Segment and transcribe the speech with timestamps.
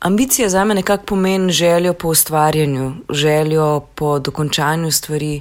[0.00, 5.40] Ambicija za me nekako pomeni željo po ustvarjanju, željo po dokončanju stvari,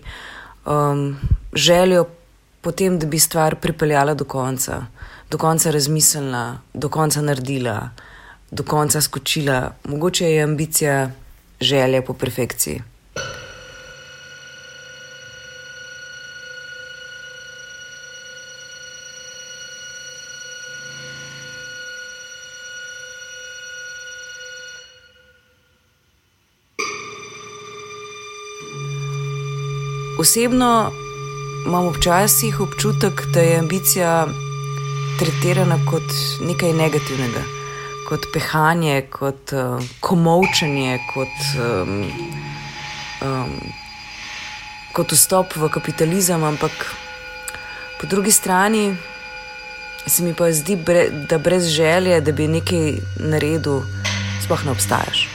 [0.66, 1.18] um,
[1.54, 2.06] željo
[2.62, 4.86] po tem, da bi stvar pripeljala do konca,
[5.32, 7.90] do konca razmislila, do konca naredila,
[8.52, 9.72] do konca skočila.
[9.84, 11.12] Mogoče je ambicija
[11.62, 12.82] želja po perfekciji.
[30.22, 30.92] Osebno
[31.68, 34.28] imam včasih občutek, da je ambicija
[35.20, 36.04] tretirana kot
[36.42, 37.42] nekaj negativnega,
[38.12, 42.04] kot pehanje, kot uh, komovčenje, kot, um,
[43.24, 43.54] um,
[44.92, 46.76] kot vstop v kapitalizem, ampak
[48.02, 48.90] po drugi strani
[50.04, 50.76] se mi pa zdi,
[51.30, 52.98] da brez želje, da bi nekaj
[53.32, 53.86] naredil,
[54.44, 55.31] sploh ne obstajaš.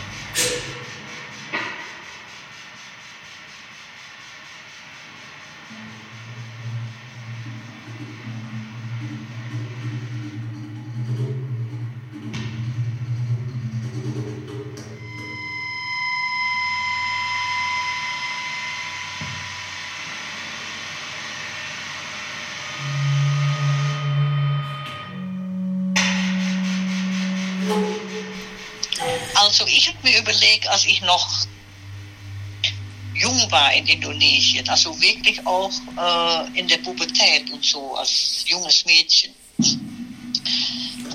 [33.50, 39.32] War in Indonesien, also wirklich auch äh, in der Pubertät und so, als junges Mädchen.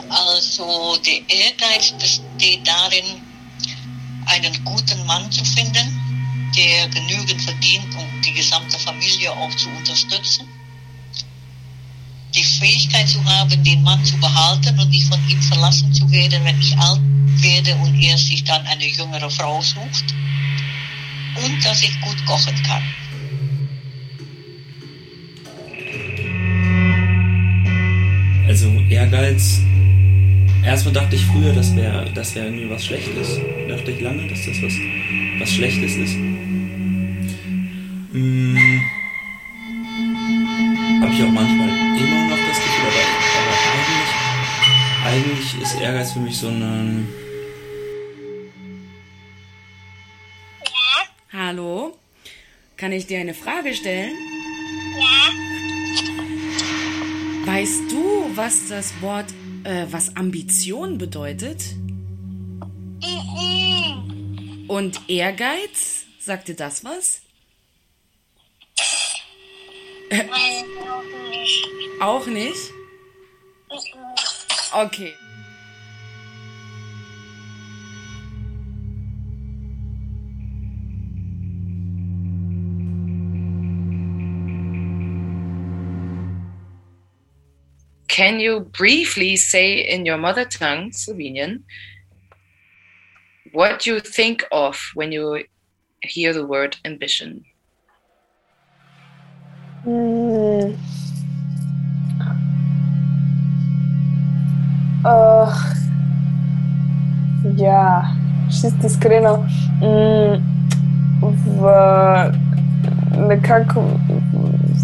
[0.09, 3.21] Also der Ehrgeiz besteht darin,
[4.25, 10.47] einen guten Mann zu finden, der genügend verdient, um die gesamte Familie auch zu unterstützen.
[12.35, 16.43] Die Fähigkeit zu haben, den Mann zu behalten und nicht von ihm verlassen zu werden,
[16.45, 17.01] wenn ich alt
[17.41, 20.13] werde und er sich dann eine jüngere Frau sucht
[21.35, 22.83] und dass ich gut kochen kann.
[28.47, 29.61] Also Ehrgeiz,
[30.65, 33.39] erstmal dachte ich früher, das wäre das wär irgendwie was Schlechtes.
[33.69, 34.73] Dachte ich lange, dass das was,
[35.39, 36.15] was Schlechtes ist.
[38.11, 38.57] Hm.
[41.01, 43.05] Habe ich auch manchmal immer noch das Gefühl, aber,
[43.39, 44.11] aber eigentlich,
[45.05, 47.07] eigentlich ist Ehrgeiz für mich so ein
[51.33, 51.97] Hallo?
[52.75, 54.17] Kann ich dir eine Frage stellen?
[54.99, 55.29] Ja.
[57.45, 59.31] Weißt du, was das Wort,
[59.63, 61.63] äh, was Ambition bedeutet?
[63.01, 64.65] Mhm.
[64.67, 66.03] Und Ehrgeiz?
[66.19, 67.21] Sagt dir das was?
[70.09, 71.65] Weiß noch nicht.
[72.01, 72.71] Auch nicht?
[73.69, 73.77] Mhm.
[74.73, 75.13] Okay.
[88.21, 91.63] Can you briefly say in your mother tongue, Slovenian,
[93.51, 95.45] what you think of when you
[96.03, 97.43] hear the word ambition?
[99.87, 100.77] Mm.
[105.03, 105.49] Uh,
[107.57, 108.05] ja,
[108.53, 109.49] čisto iskreno,
[109.81, 110.37] mm,
[111.57, 111.63] v
[113.33, 113.81] nekako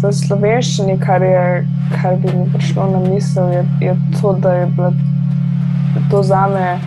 [0.02, 4.66] v slovenščini, kar, je, kar bi mi prišlo na misel, je, je to, da je
[4.66, 4.92] bilo
[6.10, 6.78] to za me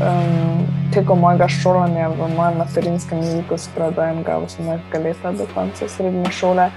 [0.00, 6.30] um, tekom mojega šolanja v mojem materinskem jeziku, skoraj enega 18 leta do konca srednje
[6.30, 6.70] šole.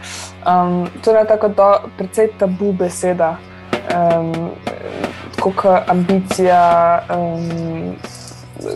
[0.47, 3.37] Um, to je tako do, precej tabu beseda,
[3.95, 4.49] um,
[5.39, 7.01] kot ambicija.
[7.09, 7.95] Um,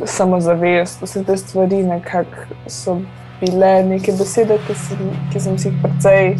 [0.06, 3.02] Samozavest, vse te stvari, nekako so
[3.42, 6.38] bile neke besede, ki sem, ki sem si jih precej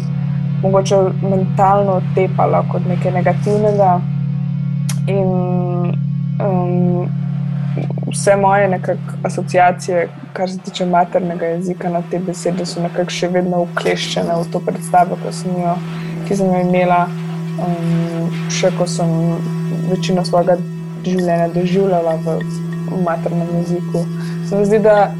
[0.64, 3.98] mogoče mentalno tepala kot nekaj negativnega.
[5.12, 5.28] In
[6.40, 7.08] um,
[8.12, 8.80] vse moje
[9.22, 14.46] asociacije, kar se tiče maternega jezika na te besede, so nekako še vedno ukleščene v
[14.52, 15.74] to predstavo, ki sem jo,
[16.28, 17.02] ki sem jo imela,
[17.66, 19.12] um, še ko sem
[19.90, 20.56] večino svojega
[21.04, 22.38] življenja doživljala v,
[22.88, 24.06] v maternem jeziku.
[24.48, 25.10] Se mi zdi, da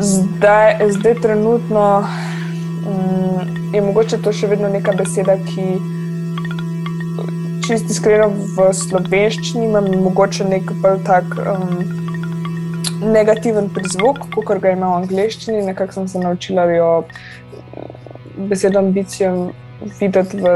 [0.00, 2.04] zdaj, zdaj trenutno
[3.72, 5.66] je mogoče to še vedno neka beseda, ki
[7.66, 11.82] čisto iskreno v slovenščini ima mogoče nek bolj tak um,
[13.12, 15.66] negativen prizvok, kot ga ima v angleščini.
[15.68, 16.90] Nekako sem se naučila jo
[18.38, 19.50] besedo ambicijo
[20.00, 20.54] videti v,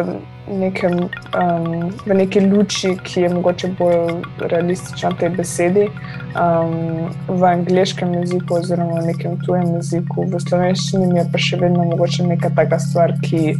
[0.49, 1.09] nekem,
[1.39, 5.87] um, v neki luči, ki je mogoče bolj realistična tej besedi.
[6.35, 11.85] Um, v angliškem jeziku, oziroma v nekem tujem jeziku, v slovenščini je pa še vedno
[11.93, 13.55] mogoče neka taka stvar, ki.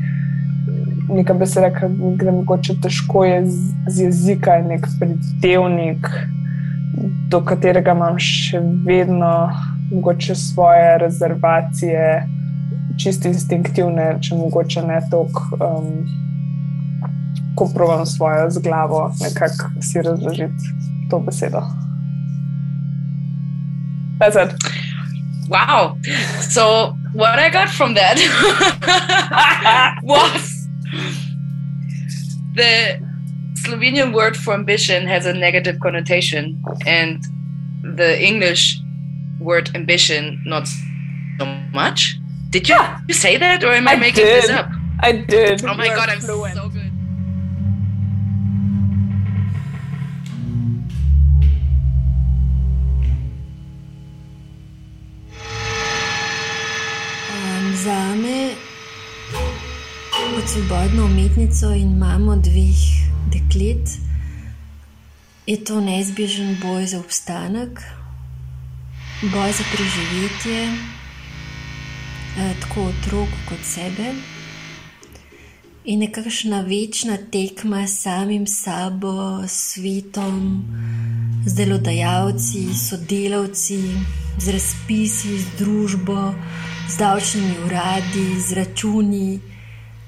[1.13, 1.91] Neka beseda, ki
[2.25, 6.07] je mogoče težko je z, jezika, nek pridevnik,
[7.29, 9.51] do katerega imam še vedno
[9.91, 12.07] mogoče svoje rezervacije,
[12.97, 15.91] čisto instinktivne, če mogoče ne toliko, um,
[17.55, 20.65] ko provam svojo z glavo nekako si razložiti
[21.11, 21.63] to besedo.
[24.19, 24.55] That's it.
[25.49, 25.99] Wow.
[26.41, 28.17] So what I got from that
[30.03, 30.67] was
[32.55, 32.99] the
[33.63, 37.23] Slovenian word for ambition has a negative connotation, and
[37.97, 38.79] the English
[39.41, 40.67] word ambition not
[41.39, 42.17] so much.
[42.51, 42.77] Did you,
[43.09, 44.43] you say that, or am I, I making did.
[44.43, 44.69] this up?
[45.01, 45.65] I did.
[45.65, 46.55] Oh my You god, I'm fluent.
[46.55, 46.82] so good.
[60.53, 62.81] Svobodno umetnico in mamo dveh
[63.33, 63.89] deklet,
[65.47, 67.81] je to neizbežen boj za obstanek,
[69.33, 70.61] boj za preživetje,
[72.37, 74.13] eh, tako otrok kot sebe.
[75.85, 80.65] In nekakšna večna tekma s samim sabo, s svetom,
[81.47, 83.81] z delodajalci, sodelavci,
[84.39, 86.35] z razpisi, z družbo,
[86.89, 89.52] z davčnimi uradi, z računi,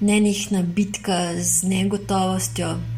[0.01, 2.94] nenehna bitka z negotovostjo.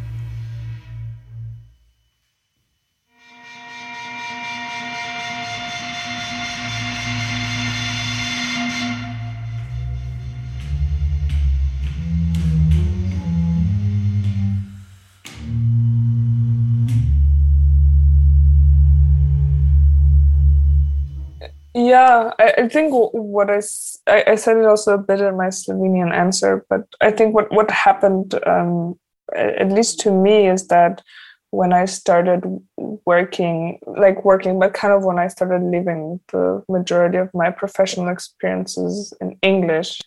[21.87, 26.67] Yeah, I, I think what I, said it also a bit in my Slovenian answer,
[26.69, 28.99] but I think what, what happened, um,
[29.37, 31.03] at least to me, is that
[31.51, 32.43] when I started
[32.77, 38.09] working, like working, but kind of when I started living the majority of my professional
[38.09, 40.01] experiences in English,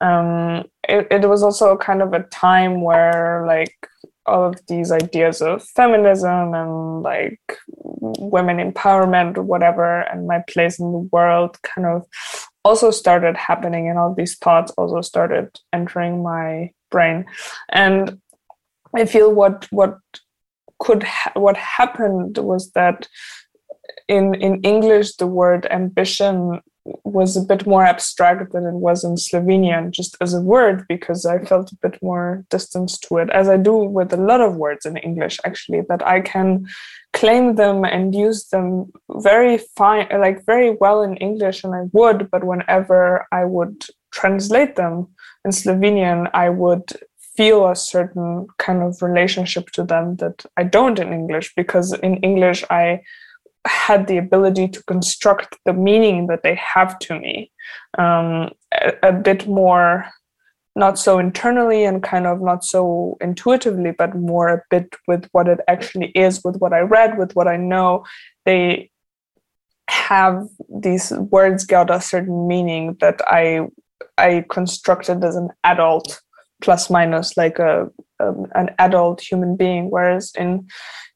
[0.00, 3.88] um, it, it was also kind of a time where like
[4.26, 10.78] all of these ideas of feminism and like women empowerment or whatever and my place
[10.78, 12.06] in the world kind of
[12.64, 17.24] also started happening and all these thoughts also started entering my brain.
[17.70, 18.20] And
[18.96, 19.98] i feel what what
[20.78, 23.08] could ha- what happened was that
[24.08, 26.60] in in english the word ambition
[27.04, 31.24] was a bit more abstract than it was in Slovenian, just as a word, because
[31.24, 34.56] I felt a bit more distance to it, as I do with a lot of
[34.56, 36.66] words in English, actually, that I can
[37.12, 42.30] claim them and use them very fine, like very well in English, and I would,
[42.30, 45.08] but whenever I would translate them
[45.44, 46.84] in Slovenian, I would
[47.36, 52.16] feel a certain kind of relationship to them that I don't in English, because in
[52.16, 53.02] English, I
[53.66, 57.50] had the ability to construct the meaning that they have to me
[57.98, 60.06] um, a, a bit more
[60.74, 65.46] not so internally and kind of not so intuitively but more a bit with what
[65.46, 68.04] it actually is with what i read with what i know.
[68.44, 68.90] They
[69.88, 73.66] have these words got a certain meaning that i
[74.16, 76.20] i constructed as an adult
[76.62, 77.90] plus minus like a
[78.22, 80.66] um, an adult human being whereas in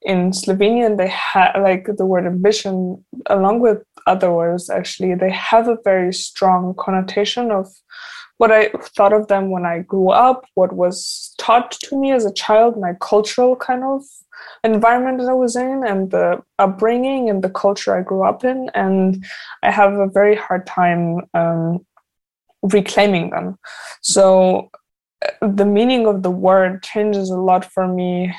[0.03, 5.69] in Slovenian they have like the word ambition along with other words actually they have
[5.69, 7.67] a very strong connotation of
[8.39, 12.27] what I thought of them when I grew up, what was taught to me as
[12.27, 14.03] a child, my cultural kind of
[14.63, 18.71] environment that I was in, and the upbringing and the culture I grew up in.
[18.75, 19.25] And
[19.63, 21.87] I have a very hard time um,
[22.63, 23.59] reclaiming them.
[24.03, 24.71] So
[25.41, 28.35] the meaning of the word changes a lot for me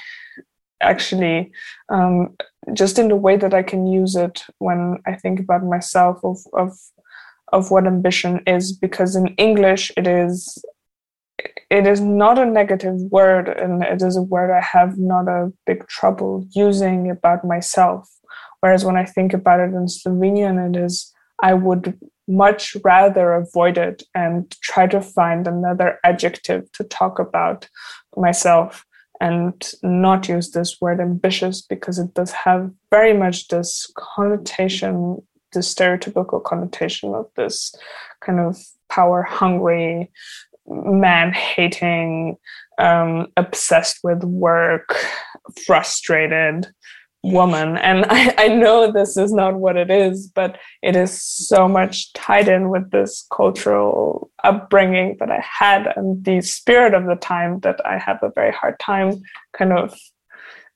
[0.82, 1.52] actually
[1.90, 2.36] um,
[2.74, 6.38] just in the way that I can use it when I think about myself of
[6.54, 6.78] of
[7.54, 10.64] of what ambition is because in English it is
[11.70, 15.52] it is not a negative word and it is a word I have not a
[15.66, 18.10] big trouble using about myself.
[18.62, 23.78] Whereas when I think about it in Slovenian, it is I would much rather avoid
[23.78, 27.68] it and try to find another adjective to talk about
[28.16, 28.86] myself
[29.20, 35.22] and not use this word ambitious because it does have very much this connotation
[35.54, 37.74] the stereotypical connotation of this
[38.22, 38.58] kind of
[38.90, 40.12] power hungry,
[40.68, 42.36] man hating,
[42.78, 44.96] um, obsessed with work,
[45.66, 46.68] frustrated
[47.32, 47.78] woman.
[47.78, 52.14] And I, I know this is not what it is, but it is so much
[52.14, 57.60] tied in with this cultural upbringing that I had and the spirit of the time
[57.62, 59.22] that I have a very hard time
[59.54, 59.98] kind of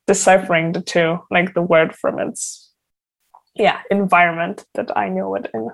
[0.07, 2.71] deciphering the two, like the word from its
[3.55, 5.69] yeah, environment that I know it in.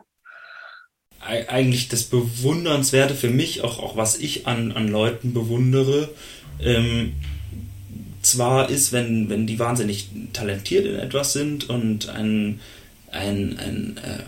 [1.19, 6.09] Eigentlich das Bewundernswerte für mich, auch, auch was ich an, an Leuten bewundere,
[6.61, 7.15] ähm,
[8.31, 12.59] zwar ist, wenn, wenn die wahnsinnig talentiert in etwas sind und ein,
[13.11, 14.19] ein, ein äh,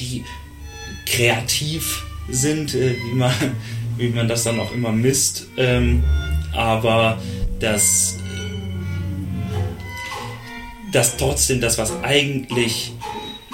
[0.00, 0.24] die
[1.06, 3.32] kreativ sind, äh, wie, man,
[3.96, 6.02] wie man das dann auch immer misst, ähm,
[6.52, 7.20] aber
[7.60, 8.18] das,
[10.92, 12.92] das trotzdem das, was eigentlich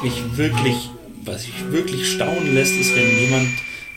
[0.02, 0.90] mich wirklich,
[1.24, 3.48] was mich wirklich staunen lässt, ist, wenn jemand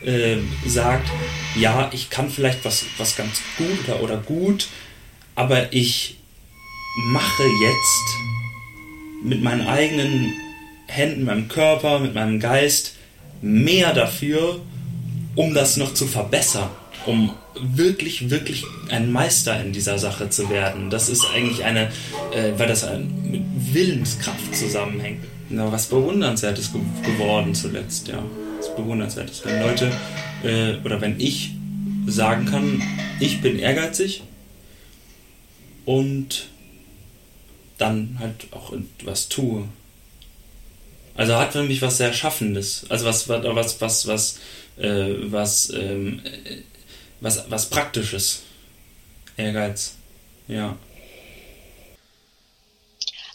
[0.03, 0.37] äh,
[0.67, 1.09] sagt,
[1.55, 4.67] ja, ich kann vielleicht was, was ganz gut oder, oder gut,
[5.35, 6.17] aber ich
[6.97, 8.17] mache jetzt
[9.23, 10.33] mit meinen eigenen
[10.87, 12.95] Händen, meinem Körper, mit meinem Geist
[13.41, 14.59] mehr dafür,
[15.35, 16.69] um das noch zu verbessern,
[17.05, 20.89] um wirklich, wirklich ein Meister in dieser Sache zu werden.
[20.89, 21.91] Das ist eigentlich eine,
[22.33, 22.85] äh, weil das
[23.23, 25.23] mit Willenskraft zusammenhängt.
[25.49, 28.23] Na, was bewundernswertes ge geworden zuletzt, ja.
[28.57, 29.41] Was bewundernswertes.
[29.43, 29.91] Wenn Leute
[30.43, 31.51] äh, oder wenn ich
[32.07, 32.81] sagen kann,
[33.19, 34.23] ich bin ehrgeizig,
[35.85, 36.47] und
[37.77, 38.73] dann halt auch
[39.03, 39.67] was tue.
[41.15, 42.85] Also hat für mich was sehr Schaffendes.
[42.89, 44.39] Also was, was, was, was,
[44.77, 46.21] äh, was, ähm,
[47.19, 48.43] was, was Praktisches.
[49.37, 49.95] Ehrgeiz.
[50.47, 50.77] Ja.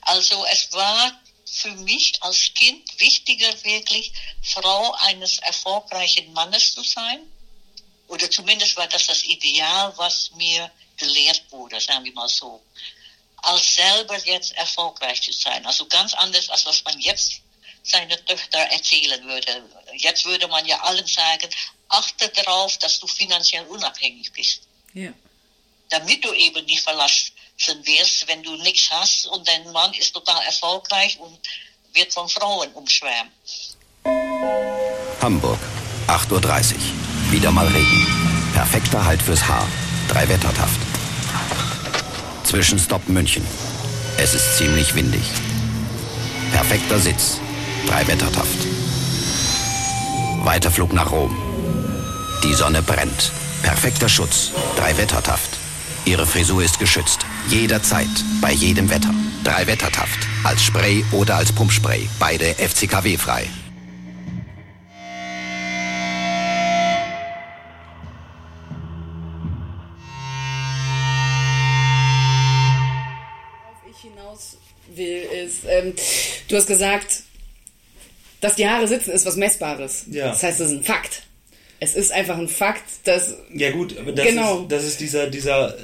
[0.02, 1.12] Also es war
[1.44, 4.12] für mich als Kind wichtiger wirklich,
[4.42, 7.20] Frau eines erfolgreichen Mannes zu sein.
[8.08, 12.62] Oder zumindest war das das Ideal, was mir gelehrt wurde, sagen wir mal so,
[13.42, 15.64] als selber jetzt erfolgreich zu sein.
[15.66, 17.40] Also ganz anders, als was man jetzt
[17.82, 19.62] seine Töchter erzählen würde.
[19.94, 21.48] Jetzt würde man ja allen sagen,
[21.88, 24.62] achte darauf, dass du finanziell unabhängig bist.
[24.92, 25.12] Ja.
[25.90, 27.32] Damit du eben nicht verlassen
[27.84, 31.38] wirst, wenn du nichts hast und dein Mann ist total erfolgreich und
[31.92, 33.30] wird von Frauen umschwärmt.
[35.20, 35.58] Hamburg,
[36.08, 37.32] 8.30 Uhr.
[37.32, 38.50] Wieder mal Regen.
[38.52, 39.68] Perfekter Halt fürs Haar.
[40.08, 40.85] Drei Wettertaft.
[42.46, 43.42] Zwischenstopp München.
[44.18, 45.22] Es ist ziemlich windig.
[46.52, 47.40] Perfekter Sitz.
[47.88, 48.68] Drei Wettertaft.
[50.44, 51.36] Weiterflug nach Rom.
[52.44, 53.32] Die Sonne brennt.
[53.64, 54.52] Perfekter Schutz.
[54.76, 55.58] Drei Wettertaft.
[56.04, 57.26] Ihre Frisur ist geschützt.
[57.48, 58.06] Jederzeit.
[58.40, 59.12] Bei jedem Wetter.
[59.42, 60.20] Drei Wettertaft.
[60.44, 62.08] Als Spray oder als Pumpspray.
[62.20, 63.48] Beide FCKW frei.
[75.46, 75.92] Ist, ähm,
[76.48, 77.22] du hast gesagt,
[78.40, 80.04] dass die Haare sitzen, ist was Messbares.
[80.10, 80.28] Ja.
[80.28, 81.22] Das heißt, das ist ein Fakt.
[81.80, 83.34] Es ist einfach ein Fakt, dass.
[83.54, 84.62] Ja, gut, das, Genau.
[84.62, 85.76] ist, das ist dieser, dieser,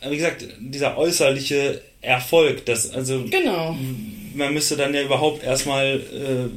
[0.00, 2.64] äh, wie gesagt, dieser äußerliche Erfolg.
[2.66, 3.76] Das, also, Genau.
[4.34, 6.50] man müsste dann ja überhaupt erstmal äh,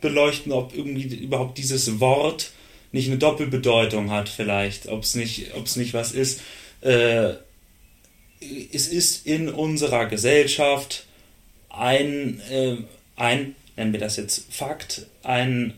[0.00, 2.50] beleuchten, ob irgendwie überhaupt dieses Wort
[2.92, 4.88] nicht eine Doppelbedeutung hat, vielleicht.
[4.88, 6.40] Ob es nicht, nicht was ist.
[6.80, 7.34] Äh,
[8.40, 11.06] es ist in unserer Gesellschaft
[11.68, 12.76] ein, äh,
[13.16, 15.74] ein, nennen wir das jetzt Fakt, ein,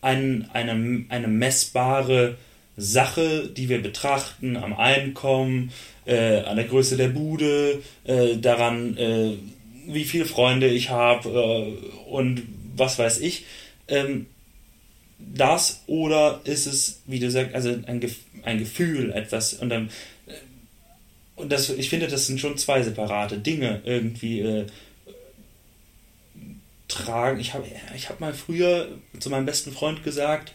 [0.00, 2.36] ein, eine, eine messbare
[2.76, 5.72] Sache, die wir betrachten am Einkommen,
[6.04, 9.32] äh, an der Größe der Bude, äh, daran, äh,
[9.86, 12.42] wie viele Freunde ich habe äh, und
[12.76, 13.44] was weiß ich.
[13.88, 14.26] Ähm,
[15.18, 18.00] das oder ist es, wie du sagst, also ein,
[18.42, 19.88] ein Gefühl, etwas und dann
[21.36, 24.66] und das, ich finde, das sind schon zwei separate Dinge irgendwie äh,
[26.88, 27.38] tragen.
[27.40, 28.88] Ich habe ich hab mal früher
[29.18, 30.54] zu meinem besten Freund gesagt,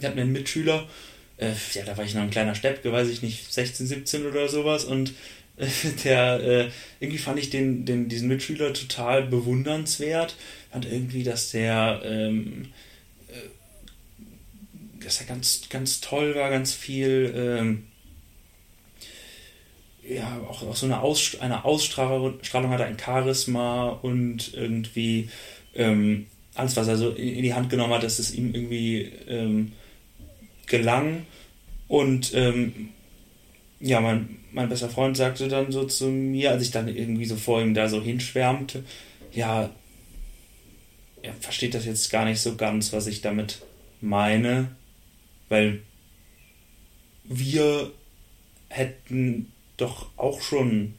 [0.00, 0.88] der hat mir einen Mitschüler,
[1.36, 4.48] äh, ja, da war ich noch ein kleiner Steppke, weiß ich nicht, 16, 17 oder
[4.48, 5.12] sowas und
[5.56, 5.66] äh,
[6.04, 6.70] der, äh,
[7.00, 10.36] irgendwie fand ich den, den, diesen Mitschüler total bewundernswert.
[10.70, 12.72] Fand irgendwie, dass der, ähm,
[13.28, 17.84] äh, dass er ganz, ganz toll war, ganz viel, ähm,
[20.02, 25.28] ja, auch, auch so eine, Aus, eine Ausstrahlung Strahlung hat ein Charisma und irgendwie
[25.74, 29.12] ähm, alles, was er so in, in die Hand genommen hat, dass es ihm irgendwie
[29.28, 29.72] ähm,
[30.66, 31.26] gelang.
[31.88, 32.90] Und ähm,
[33.80, 37.36] ja, mein, mein bester Freund sagte dann so zu mir, als ich dann irgendwie so
[37.36, 38.84] vor ihm da so hinschwärmte,
[39.32, 39.70] ja,
[41.22, 43.62] er versteht das jetzt gar nicht so ganz, was ich damit
[44.00, 44.68] meine,
[45.48, 45.82] weil
[47.24, 47.92] wir
[48.68, 50.94] hätten doch auch schon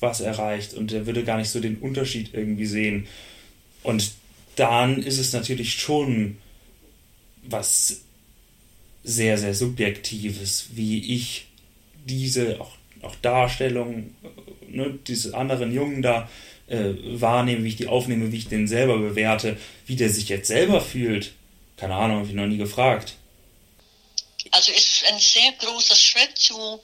[0.00, 3.06] was erreicht und er würde gar nicht so den Unterschied irgendwie sehen.
[3.82, 4.12] Und
[4.56, 6.36] dann ist es natürlich schon
[7.42, 8.02] was
[9.02, 11.48] sehr, sehr Subjektives, wie ich
[12.06, 14.10] diese auch, auch Darstellung
[14.68, 16.28] ne, dieses anderen Jungen da
[16.66, 20.48] äh, wahrnehme, wie ich die aufnehme, wie ich den selber bewerte, wie der sich jetzt
[20.48, 21.34] selber fühlt.
[21.76, 23.16] Keine Ahnung, habe ich noch nie gefragt.
[24.54, 26.80] Also es ist ein sehr großer Schritt zu,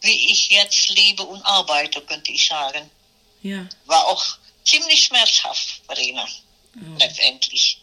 [0.00, 2.90] wie ich jetzt lebe und arbeite, könnte ich sagen.
[3.42, 4.24] Ja, War auch
[4.64, 6.26] ziemlich schmerzhaft, Verena,
[6.98, 7.80] letztendlich.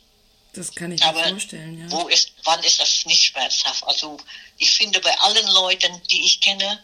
[0.52, 1.92] das kann ich mir Aber vorstellen, ja.
[1.92, 3.86] wo ist, wann ist das nicht schmerzhaft?
[3.86, 4.18] Also
[4.58, 6.84] ich finde bei allen Leuten, die ich kenne,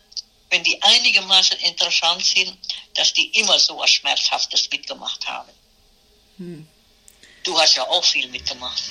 [0.49, 2.57] wenn die einigermaßen interessant sind,
[2.93, 5.51] dass die immer so was Schmerzhaftes mitgemacht haben.
[6.37, 6.65] Hm.
[7.43, 8.81] Du hast ja auch viel mitgemacht.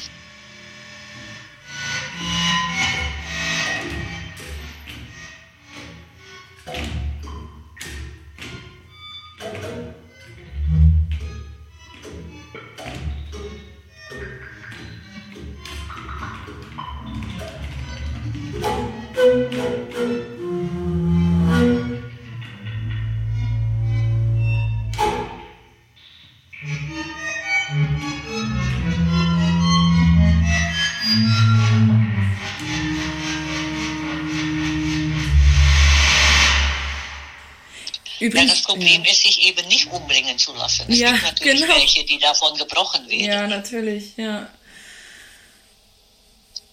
[38.28, 40.86] Ja, Übrigens, das Problem ist, sich eben nicht umbringen zu lassen.
[40.92, 41.74] Es Ja, gibt natürlich genau.
[41.74, 43.24] welche, die davon gebrochen werden.
[43.24, 44.50] ja, natürlich, ja.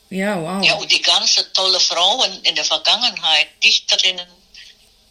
[0.09, 0.65] Ja, wow.
[0.65, 4.27] Ja, und die ganzen tolle Frauen in der Vergangenheit, Dichterinnen,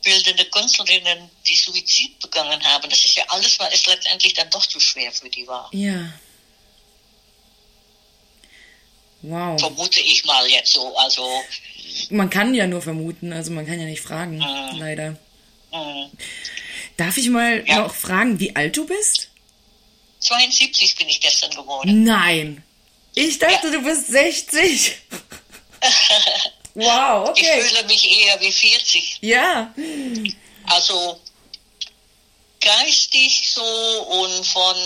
[0.05, 4.65] bildende Künstlerinnen, die Suizid begangen haben, das ist ja alles, weil es letztendlich dann doch
[4.67, 5.69] zu schwer für die war.
[5.73, 6.13] Ja.
[9.23, 9.59] Wow.
[9.59, 10.97] Vermute ich mal jetzt so.
[10.97, 11.26] Also,
[12.11, 14.78] Man kann ja nur vermuten, also man kann ja nicht fragen, Mhm.
[14.78, 15.17] leider.
[15.75, 16.10] Mh,
[16.97, 17.80] Darf ich mal Ja.
[17.80, 19.28] noch fragen, wie alt du bist?
[20.21, 22.04] 72 bin ich gestern geworden.
[22.04, 22.63] Nein.
[23.15, 23.73] Ich dachte, Ja.
[23.73, 24.97] du bist 60.
[26.75, 27.60] wow, Ich okay.
[27.63, 29.19] fühle mich eher wie 40.
[29.21, 29.75] Ja.
[30.67, 31.21] Also
[32.60, 34.76] geistig so und von,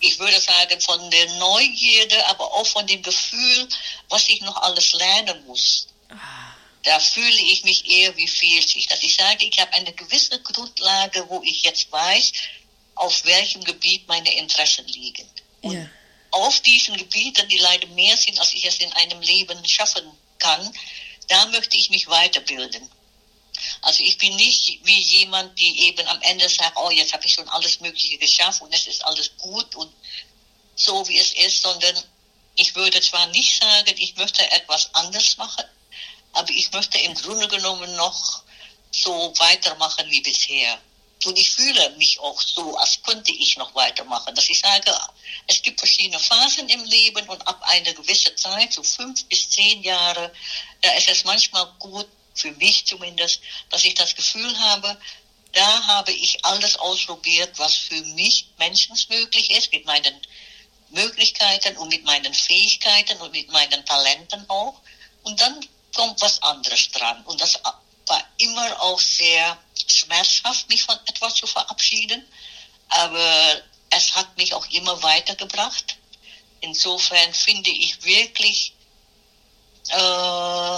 [0.00, 3.68] ich würde sagen, von der Neugierde, aber auch von dem Gefühl,
[4.08, 5.88] was ich noch alles lernen muss.
[6.82, 8.88] Da fühle ich mich eher wie 40.
[8.88, 12.32] Dass ich sage, ich habe eine gewisse Grundlage, wo ich jetzt weiß,
[12.96, 15.28] auf welchem Gebiet meine Interessen liegen.
[15.62, 15.88] Und Ja.
[16.32, 20.72] auf diesen Gebieten, die leider mehr sind, als ich es in einem Leben schaffen kann,
[21.28, 22.90] da möchte ich mich weiterbilden.
[23.82, 27.32] Also ich bin nicht wie jemand, die eben am Ende sagt, oh, jetzt habe ich
[27.32, 29.92] schon alles Mögliche geschafft und es ist alles gut und
[30.74, 31.96] so wie es ist, sondern
[32.56, 35.64] ich würde zwar nicht sagen, ich möchte etwas anders machen,
[36.32, 38.42] aber ich möchte im Grunde genommen noch
[38.90, 40.78] so weitermachen wie bisher.
[41.24, 44.34] Und ich fühle mich auch so, als könnte ich noch weitermachen.
[44.34, 44.92] Dass ich sage,
[45.46, 49.82] es gibt verschiedene Phasen im Leben und ab einer gewissen Zeit, so fünf bis zehn
[49.82, 50.32] Jahre,
[50.80, 54.98] da ist es manchmal gut, für mich zumindest, dass ich das Gefühl habe,
[55.52, 60.18] da habe ich alles ausprobiert, was für mich menschensmöglich ist, mit meinen
[60.90, 64.80] Möglichkeiten und mit meinen Fähigkeiten und mit meinen Talenten auch.
[65.22, 65.60] Und dann
[65.94, 67.22] kommt was anderes dran.
[67.24, 67.58] Und das
[68.06, 72.26] war immer auch sehr schmerzhaft, mich von etwas zu verabschieden.
[72.88, 75.96] Aber es hat mich auch immer weitergebracht.
[76.60, 78.72] Insofern finde ich wirklich,
[79.88, 80.76] äh,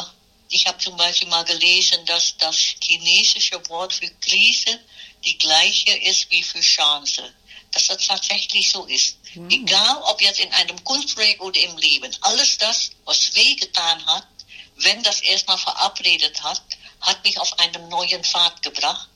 [0.48, 4.80] ich habe zum Beispiel mal gelesen, dass das chinesische Wort für Krise
[5.24, 7.34] die gleiche ist wie für Chance.
[7.72, 9.16] Dass das tatsächlich so ist.
[9.50, 14.26] Egal ob jetzt in einem Kunstprojekt oder im Leben, alles das, was wehgetan hat,
[14.76, 16.62] wenn das erstmal verabredet hat,
[17.00, 19.08] hat mich auf einen neuen Pfad gebracht,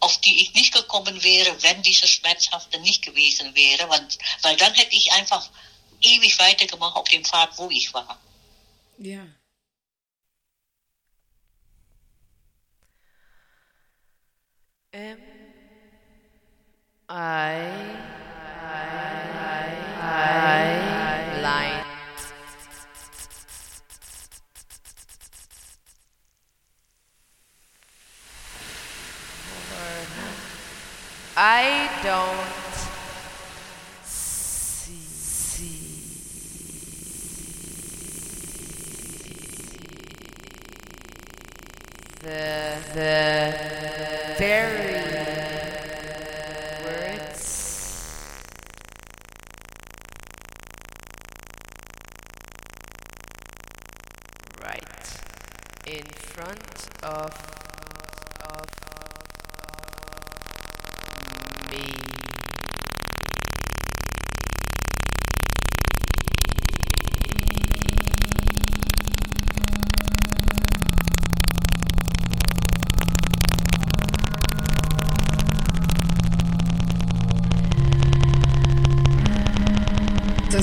[0.00, 4.06] auf die ich nicht gekommen wäre, wenn dieses Schmerzhafte nicht gewesen wäre, weil,
[4.42, 5.48] weil dann hätte ich einfach
[6.00, 8.18] ewig weitergemacht auf dem Pfad, wo ich war.
[8.98, 9.26] Ja.
[14.92, 15.18] M
[17.10, 17.60] I
[20.00, 21.77] I line
[31.40, 32.34] I don't
[34.02, 34.98] see
[42.24, 43.67] the the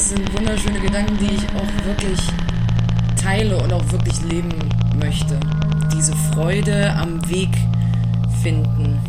[0.05, 2.19] das sind wunderschöne Gedanken, die ich auch wirklich
[3.19, 4.53] teile und auch wirklich leben
[4.99, 5.39] möchte.
[5.91, 7.49] Diese Freude am Weg
[8.43, 8.99] finden.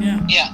[0.00, 0.16] Ja.
[0.28, 0.50] Ja.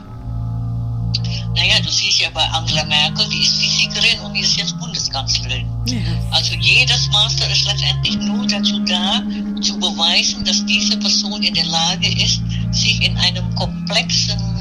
[1.54, 5.66] Naja, du siehst ja bei Angela Merkel, die ist Physikerin und die ist jetzt Bundeskanzlerin.
[5.84, 5.98] ja.
[6.30, 9.22] Also jedes Master ist letztendlich nur dazu da,
[9.60, 14.57] zu beweisen, dass diese Person in der Lage ist, sich in einem komplexen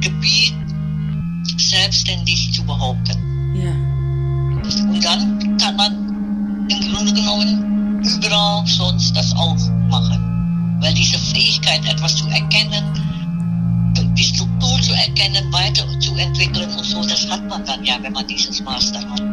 [0.00, 0.54] Gebiet
[1.56, 3.16] selbstständig zu behaupten.
[3.54, 3.72] Ja.
[4.88, 9.56] Und dann kann man im Grunde genommen überall sonst das auch
[9.88, 10.78] machen.
[10.80, 12.84] Weil diese Fähigkeit, etwas zu erkennen,
[14.16, 18.62] die Struktur zu erkennen, weiterzuentwickeln und so, das hat man dann ja, wenn man dieses
[18.62, 19.25] Master hat.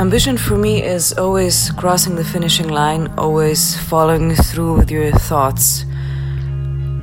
[0.00, 5.84] Ambition for me is always crossing the finishing line, always following through with your thoughts,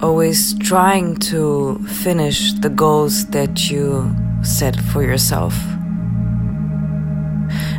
[0.02, 5.54] always trying to finish the goals that you set for yourself.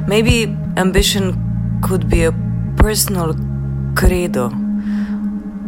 [0.07, 1.35] Maybe ambition
[1.83, 2.33] could be a
[2.77, 3.35] personal
[3.97, 4.47] credo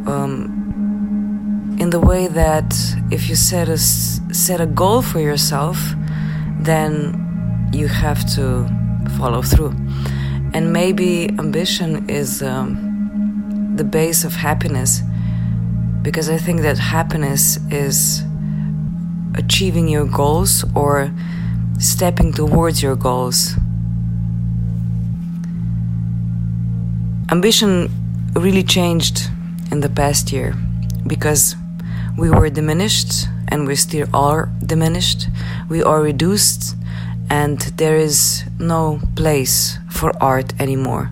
[0.07, 2.73] um, in the way that
[3.11, 5.77] if you set a, set a goal for yourself,
[6.61, 8.80] then you have to
[9.21, 9.75] follow through.
[10.55, 15.03] And maybe ambition is um, the base of happiness
[16.03, 18.23] because I think that happiness is
[19.35, 21.13] achieving your goals or
[21.79, 23.55] stepping towards your goals.
[27.31, 27.91] Ambition
[28.35, 29.29] really changed
[29.71, 30.55] in the past year
[31.07, 31.55] because
[32.17, 35.29] we were diminished and we still are diminished.
[35.69, 36.75] We are reduced
[37.31, 41.11] and there is no place for art anymore.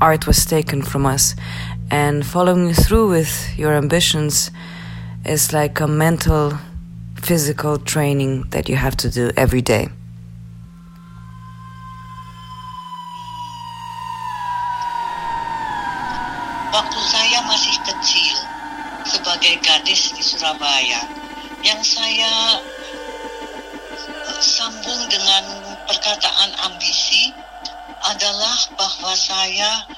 [0.00, 1.34] Art was taken from us,
[1.90, 4.50] and following through with your ambitions
[5.24, 6.52] is like a mental,
[7.16, 9.88] physical training that you have to do every day.
[29.24, 29.88] Saya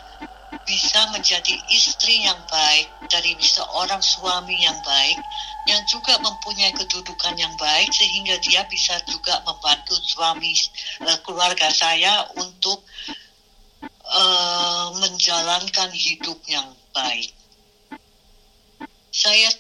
[0.67, 5.19] bisa menjadi istri yang baik dari seorang suami yang baik
[5.67, 10.55] yang juga mempunyai kedudukan yang baik sehingga dia bisa juga membantu suami
[11.03, 12.87] eh, keluarga saya untuk
[13.91, 17.35] eh, menjalankan hidup yang baik.
[19.11, 19.51] Saya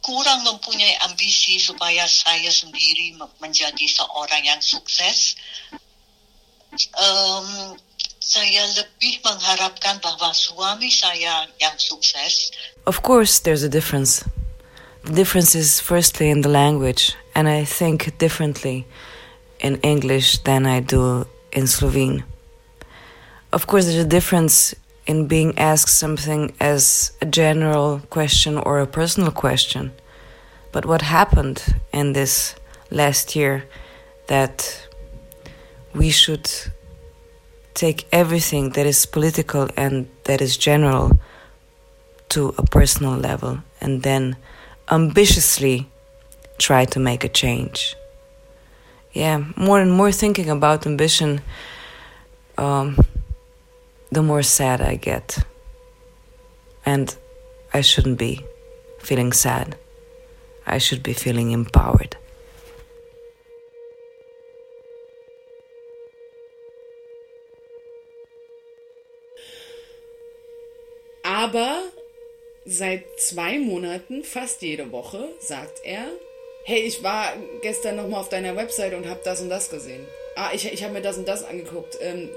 [0.00, 5.36] kurang mempunyai ambisi supaya saya sendiri me- menjadi seorang yang sukses.
[6.96, 7.76] Em,
[8.20, 12.52] saya lebih mengharapkan bahwa suami saya yang sukses
[12.84, 14.24] Of course, there's a difference.
[15.04, 18.84] The difference is firstly in the language, and I think differently
[19.60, 22.24] in English than I do in Slovene.
[23.52, 28.86] Of course, there's a difference in being asked something as a general question or a
[28.86, 29.92] personal question.
[30.72, 32.54] But what happened in this
[32.90, 33.64] last year
[34.28, 34.86] that
[35.94, 36.48] we should
[37.74, 41.18] take everything that is political and that is general
[42.30, 44.36] to a personal level and then
[44.90, 45.88] ambitiously
[46.58, 47.96] try to make a change.
[49.12, 51.40] Yeah, more and more thinking about ambition,
[52.56, 52.98] um,
[54.10, 55.38] the more sad I get.
[56.86, 57.14] And
[57.74, 58.44] I shouldn't be
[59.00, 59.76] feeling sad.
[60.66, 62.16] I should be feeling empowered.
[71.50, 71.82] Aber
[72.64, 76.04] seit zwei Monaten, fast jede Woche, sagt er,
[76.62, 80.06] hey, ich war gestern nochmal auf deiner Website und habe das und das gesehen.
[80.36, 81.98] Ah, ich, ich habe mir das und das angeguckt.
[82.00, 82.30] Ähm,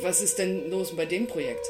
[0.00, 1.66] was ist denn los bei dem Projekt?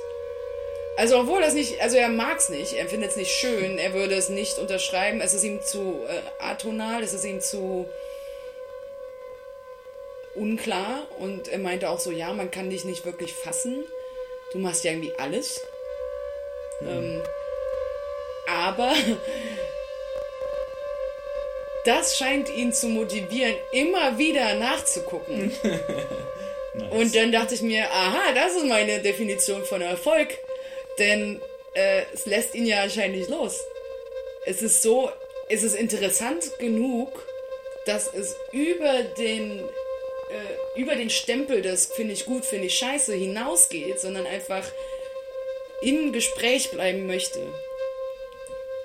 [0.99, 3.95] Also obwohl das nicht, also er mag es nicht, er findet es nicht schön, er
[3.95, 7.89] würde es nicht unterschreiben, es ist ihm zu äh, atonal, es ist ihm zu
[10.35, 13.85] unklar und er meinte auch so, ja, man kann dich nicht wirklich fassen,
[14.53, 15.63] du machst ja irgendwie alles.
[16.81, 17.23] Ähm,
[18.49, 18.95] aber
[21.85, 25.53] das scheint ihn zu motivieren, immer wieder nachzugucken.
[26.91, 30.39] Und dann dachte ich mir, aha, das ist meine Definition von Erfolg.
[30.99, 31.41] Denn
[31.75, 33.65] äh, es lässt ihn ja anscheinend nicht los.
[34.47, 35.11] Es ist so,
[35.49, 37.27] es ist interessant genug,
[37.85, 43.13] dass es über den, äh, über den Stempel, das finde ich gut, finde ich scheiße,
[43.15, 44.65] hinausgeht, sondern einfach
[45.83, 47.41] im Gespräch bleiben möchte.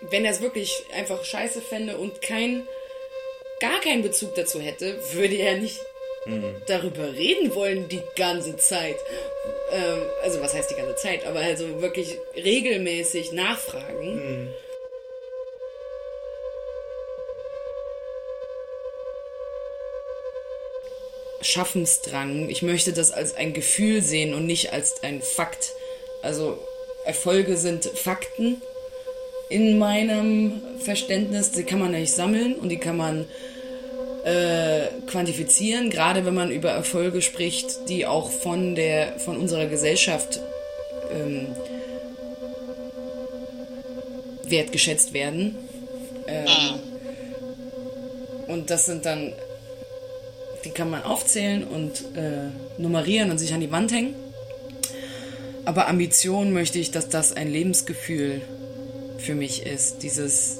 [0.02, 2.68] Wenn er es wirklich einfach scheiße fände und kein,
[3.60, 5.80] gar keinen Bezug dazu hätte, würde er nicht
[6.66, 8.98] darüber reden wollen die ganze Zeit.
[9.72, 14.54] Ähm, also was heißt die ganze Zeit, aber also wirklich regelmäßig nachfragen.
[21.42, 22.50] Schaffensdrang.
[22.50, 25.74] Ich möchte das als ein Gefühl sehen und nicht als ein Fakt.
[26.22, 26.67] Also
[27.08, 28.62] Erfolge sind Fakten
[29.50, 31.52] in meinem Verständnis.
[31.52, 33.26] Die kann man nicht sammeln und die kann man
[34.26, 40.42] äh, quantifizieren, gerade wenn man über Erfolge spricht, die auch von der von unserer Gesellschaft
[41.14, 41.48] ähm,
[44.44, 45.56] wertgeschätzt werden.
[46.28, 46.48] Ähm,
[48.48, 49.32] und das sind dann,
[50.66, 54.27] die kann man aufzählen und äh, nummerieren und sich an die Wand hängen.
[55.68, 58.42] Aber Ambition möchte ich, dass das ein Lebensgefühl
[59.18, 60.02] für mich ist.
[60.02, 60.60] Dieses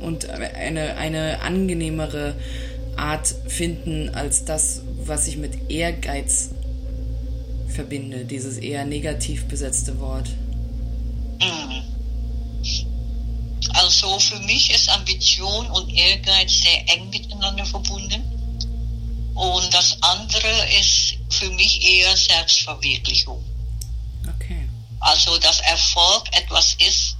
[0.00, 2.34] und eine, eine angenehmere
[2.96, 6.50] Art finden als das, was ich mit Ehrgeiz
[7.68, 10.30] verbinde, dieses eher negativ besetzte Wort.
[11.40, 11.84] Mhm.
[13.74, 18.39] Also für mich ist Ambition und Ehrgeiz sehr eng miteinander verbunden.
[19.40, 23.42] Und das andere ist für mich eher Selbstverwirklichung.
[24.36, 24.68] Okay.
[25.00, 27.16] Also dass Erfolg etwas ist,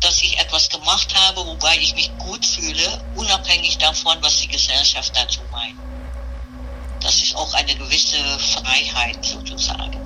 [0.00, 5.16] dass ich etwas gemacht habe, wobei ich mich gut fühle, unabhängig davon, was die Gesellschaft
[5.16, 5.74] dazu meint.
[7.00, 9.98] Das ist auch eine gewisse Freiheit sozusagen.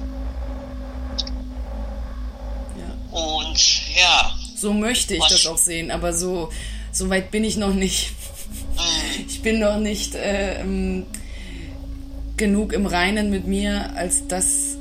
[3.10, 3.60] Und
[3.94, 6.50] ja, So möchte ich das auch sehen, aber so,
[6.92, 8.12] so weit bin ich noch nicht.
[9.28, 11.06] Ich bin noch nicht äh, ähm,
[12.36, 14.76] genug im Reinen mit mir, als dass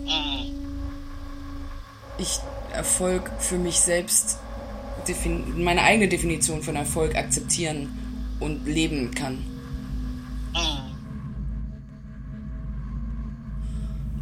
[2.18, 2.40] ich
[2.74, 4.40] Erfolg für mich selbst,
[5.56, 7.90] meine eigene Definition von Erfolg akzeptieren
[8.40, 9.38] und leben kann.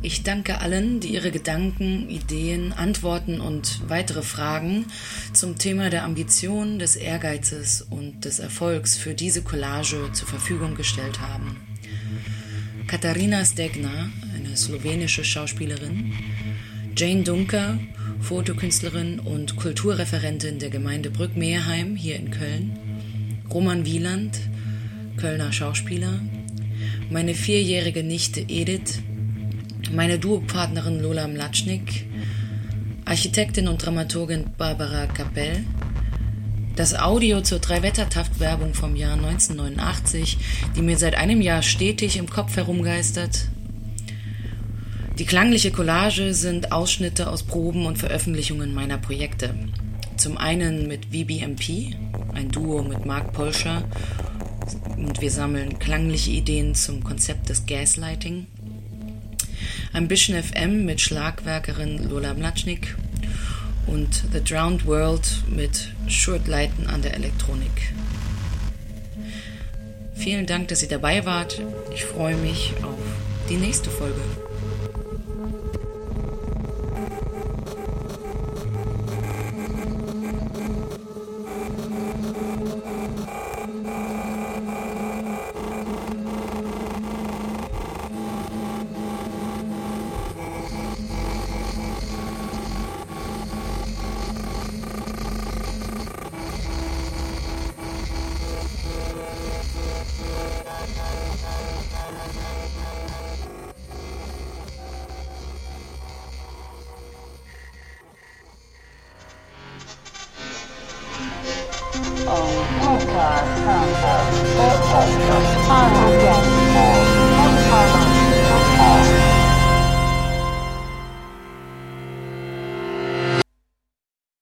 [0.06, 4.86] Ich danke allen, die ihre Gedanken, Ideen, Antworten und weitere Fragen
[5.32, 11.22] zum Thema der Ambition, des Ehrgeizes und des Erfolgs für diese Collage zur Verfügung gestellt
[11.22, 11.73] haben.
[12.93, 16.13] Katharina Stegna, eine slowenische Schauspielerin,
[16.95, 17.79] Jane Dunker,
[18.21, 22.77] Fotokünstlerin und Kulturreferentin der Gemeinde Brück-Meerheim hier in Köln,
[23.51, 24.39] Roman Wieland,
[25.17, 26.21] Kölner Schauspieler,
[27.10, 28.99] meine vierjährige Nichte Edith,
[29.91, 32.06] meine Duopartnerin Lola Mlatschnik,
[33.06, 35.65] Architektin und Dramaturgin Barbara Kapell,
[36.76, 40.38] das Audio zur Drei-Wetter-Taft-Werbung vom Jahr 1989,
[40.76, 43.48] die mir seit einem Jahr stetig im Kopf herumgeistert.
[45.20, 49.54] Die klangliche Collage sind Ausschnitte aus Proben und Veröffentlichungen meiner Projekte.
[50.18, 51.96] Zum einen mit VBMP,
[52.34, 53.84] ein Duo mit Mark Polscher,
[54.98, 58.48] und wir sammeln klangliche Ideen zum Konzept des Gaslighting.
[59.92, 62.96] Ambition FM mit Schlagwerkerin Lola Mlatschnik
[63.88, 67.93] und The Drowned World mit Shurt Leiten an der Elektronik.
[70.15, 71.62] Vielen Dank, dass ihr dabei wart.
[71.93, 72.98] Ich freue mich auf
[73.50, 74.22] die nächste Folge.